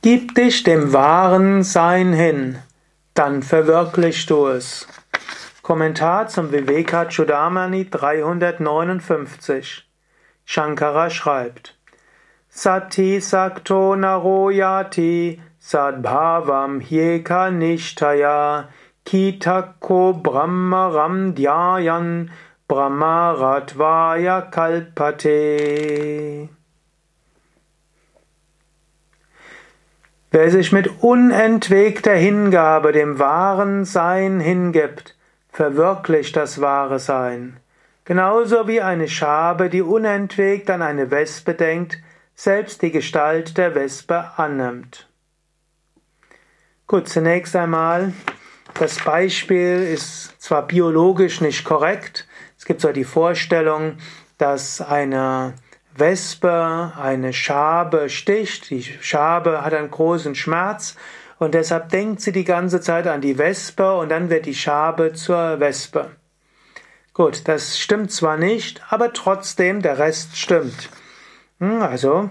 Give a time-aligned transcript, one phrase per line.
[0.00, 2.60] Gib dich dem wahren Sein hin,
[3.14, 4.86] dann verwirklichst du es.
[5.62, 9.90] Kommentar zum Vivekachudamani 359.
[10.44, 11.76] Shankara schreibt:
[12.48, 18.68] Sati sakto naroyati sadbhavam hyeka nishtaya
[19.04, 22.30] kitako brahmaram dhyayan
[22.68, 26.50] brahmaratvaya kalpate.
[30.30, 35.16] Wer sich mit unentwegter Hingabe dem wahren Sein hingibt,
[35.50, 37.58] verwirklicht das wahre Sein.
[38.04, 41.98] Genauso wie eine Schabe, die unentwegt an eine Wespe denkt,
[42.34, 45.08] selbst die Gestalt der Wespe annimmt.
[46.86, 48.12] Gut, zunächst einmal,
[48.74, 53.96] das Beispiel ist zwar biologisch nicht korrekt, es gibt so die Vorstellung,
[54.36, 55.54] dass eine
[55.98, 60.96] Wespe eine Schabe sticht, die Schabe hat einen großen Schmerz
[61.38, 65.12] und deshalb denkt sie die ganze Zeit an die Wespe und dann wird die Schabe
[65.12, 66.10] zur Wespe.
[67.14, 70.88] Gut, das stimmt zwar nicht, aber trotzdem der Rest stimmt.
[71.58, 72.30] Hm, also,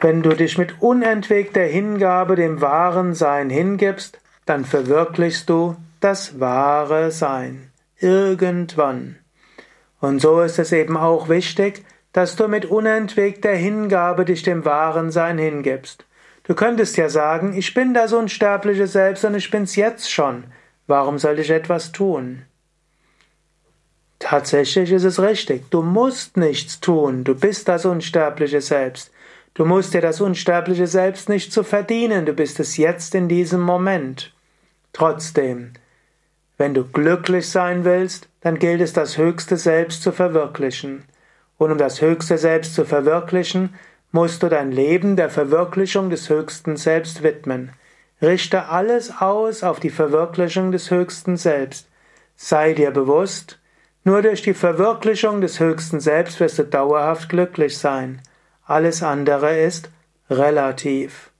[0.00, 7.10] wenn du dich mit unentwegter Hingabe dem wahren Sein hingibst, dann verwirklichst du das wahre
[7.10, 7.70] Sein.
[7.98, 9.18] Irgendwann.
[10.00, 15.10] Und so ist es eben auch wichtig, dass du mit unentwegter Hingabe dich dem wahren
[15.10, 16.04] Sein hingibst.
[16.44, 20.44] Du könntest ja sagen, ich bin das unsterbliche Selbst und ich bin's jetzt schon.
[20.86, 22.42] Warum soll ich etwas tun?
[24.18, 25.70] Tatsächlich ist es richtig.
[25.70, 27.24] Du musst nichts tun.
[27.24, 29.10] Du bist das unsterbliche Selbst.
[29.54, 32.26] Du musst dir das unsterbliche Selbst nicht zu verdienen.
[32.26, 34.32] Du bist es jetzt in diesem Moment.
[34.92, 35.72] Trotzdem,
[36.56, 41.04] wenn du glücklich sein willst, dann gilt es, das höchste Selbst zu verwirklichen.
[41.62, 43.74] Und um das höchste Selbst zu verwirklichen,
[44.10, 47.70] musst du dein Leben der Verwirklichung des höchsten Selbst widmen.
[48.20, 51.86] Richte alles aus auf die Verwirklichung des höchsten Selbst.
[52.34, 53.60] Sei dir bewusst,
[54.02, 58.20] nur durch die Verwirklichung des höchsten Selbst wirst du dauerhaft glücklich sein.
[58.66, 59.88] Alles andere ist
[60.28, 61.30] relativ.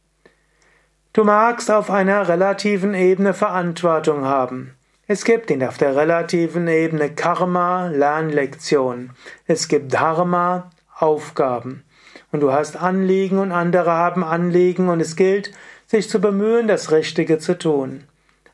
[1.14, 4.76] Du magst auf einer relativen Ebene Verantwortung haben.
[5.12, 9.10] Es gibt ihn auf der relativen Ebene Karma, Lernlektion.
[9.46, 11.84] Es gibt Dharma, Aufgaben.
[12.30, 15.52] Und du hast Anliegen und andere haben Anliegen und es gilt,
[15.86, 18.04] sich zu bemühen, das Richtige zu tun.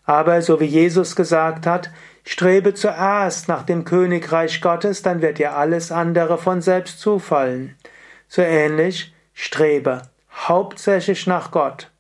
[0.05, 1.91] Aber so wie Jesus gesagt hat,
[2.25, 7.77] strebe zuerst nach dem Königreich Gottes, dann wird dir alles andere von selbst zufallen.
[8.27, 10.03] So ähnlich, strebe
[10.33, 11.93] hauptsächlich nach Gott.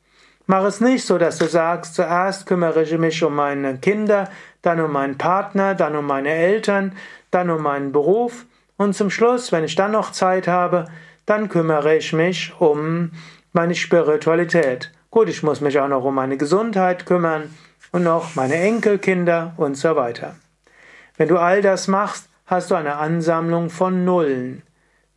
[0.50, 4.30] Mach es nicht so, dass du sagst, zuerst kümmere ich mich um meine Kinder,
[4.62, 6.96] dann um meinen Partner, dann um meine Eltern,
[7.30, 8.46] dann um meinen Beruf
[8.76, 10.86] und zum Schluss, wenn ich dann noch Zeit habe,
[11.26, 13.10] dann kümmere ich mich um
[13.52, 14.92] meine Spiritualität.
[15.10, 17.54] Gut, ich muss mich auch noch um meine Gesundheit kümmern
[17.92, 20.36] und noch meine Enkelkinder und so weiter.
[21.16, 24.62] Wenn du all das machst, hast du eine Ansammlung von Nullen.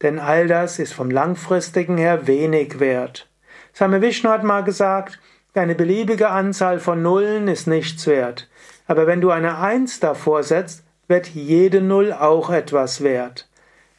[0.01, 3.29] Denn all das ist vom langfristigen her wenig wert.
[3.73, 5.19] Same Vishnu hat mal gesagt,
[5.53, 8.49] eine beliebige Anzahl von Nullen ist nichts wert.
[8.91, 13.47] Aber wenn du eine Eins davor setzt, wird jede Null auch etwas wert.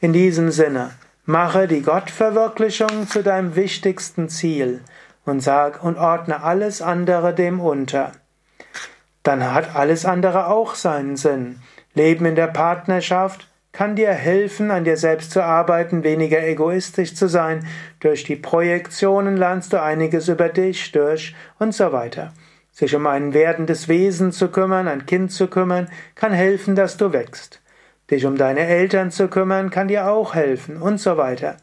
[0.02, 0.90] In diesem Sinne,
[1.24, 4.82] mache die Gottverwirklichung zu deinem wichtigsten Ziel
[5.24, 8.12] und sag und ordne alles andere dem unter.
[9.22, 11.60] Dann hat alles andere auch seinen Sinn.
[11.94, 17.28] Leben in der Partnerschaft, kann dir helfen, an dir selbst zu arbeiten, weniger egoistisch zu
[17.28, 17.66] sein.
[18.00, 22.34] Durch die Projektionen lernst du einiges über dich durch und so weiter.
[22.72, 27.12] Sich um ein werdendes Wesen zu kümmern, ein Kind zu kümmern, kann helfen, dass du
[27.12, 27.60] wächst.
[28.10, 31.58] Dich um deine Eltern zu kümmern, kann dir auch helfen und so weiter.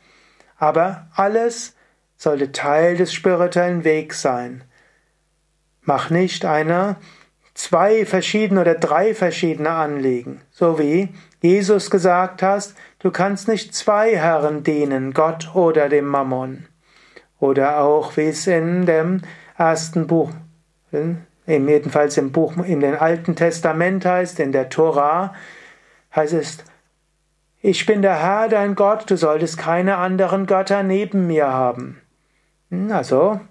[0.57, 1.75] Aber alles
[2.15, 4.63] sollte Teil des spirituellen Wegs sein.
[5.81, 6.97] Mach nicht einer
[7.55, 11.09] zwei verschiedene oder drei verschiedene Anliegen, so wie
[11.41, 16.67] Jesus gesagt hast, du kannst nicht zwei Herren dienen, Gott oder dem Mammon.
[17.39, 19.21] Oder auch wie es in dem
[19.57, 20.31] ersten Buch,
[21.45, 25.33] jedenfalls im Buch in den Alten Testament heißt, in der Tora,
[26.15, 26.63] heißt es,
[27.61, 32.01] ich bin der Herr, dein Gott, du solltest keine anderen Götter neben mir haben.
[32.69, 33.41] Hm, also,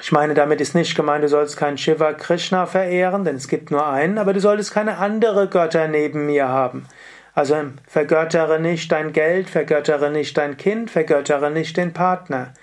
[0.00, 3.70] ich meine, damit ist nicht gemeint, du sollst keinen Shiva Krishna verehren, denn es gibt
[3.70, 6.86] nur einen, aber du solltest keine andere Götter neben mir haben.
[7.34, 7.56] Also
[7.88, 12.54] vergöttere nicht dein Geld, vergöttere nicht dein Kind, vergöttere nicht den Partner.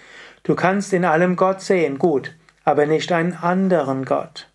[0.44, 4.48] Du kannst in allem Gott sehen, gut, aber nicht einen anderen Gott.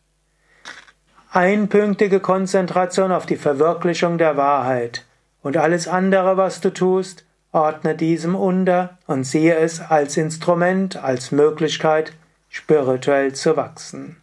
[1.31, 5.05] Einpünktige Konzentration auf die Verwirklichung der Wahrheit
[5.43, 11.33] und alles andere, was du tust, ordne diesem unter und siehe es als Instrument, als
[11.33, 12.13] Möglichkeit,
[12.49, 14.17] spirituell zu wachsen.